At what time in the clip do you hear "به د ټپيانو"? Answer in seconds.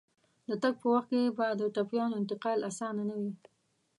1.37-2.19